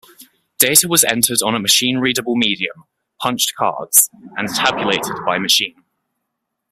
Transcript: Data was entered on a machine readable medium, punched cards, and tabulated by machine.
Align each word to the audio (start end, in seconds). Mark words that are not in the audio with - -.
Data 0.57 0.87
was 0.87 1.03
entered 1.03 1.43
on 1.45 1.53
a 1.53 1.59
machine 1.59 1.99
readable 1.99 2.35
medium, 2.35 2.85
punched 3.19 3.53
cards, 3.55 4.09
and 4.35 4.49
tabulated 4.49 5.17
by 5.27 5.37
machine. 5.37 5.75